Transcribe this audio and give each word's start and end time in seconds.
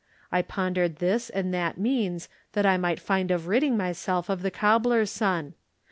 I 0.31 0.41
pondered 0.41 0.95
this 0.95 1.29
and 1.29 1.53
that 1.53 1.77
means 1.77 2.27
that 2.53 2.65
I 2.65 2.75
might 2.75 2.99
find 2.99 3.29
of 3.29 3.45
ridding 3.45 3.77
myself 3.77 4.29
of 4.29 4.41
the 4.41 4.49
cobbler's 4.49 5.11
son. 5.11 5.53